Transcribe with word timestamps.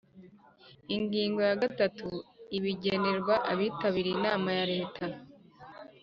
Ingingo 0.95 1.39
ya 1.47 1.55
gatanu 1.61 2.07
Ibigenerwa 2.57 3.35
abitabiriye 3.51 4.15
inama 4.19 4.49
ya 4.57 4.65
leta 4.73 5.05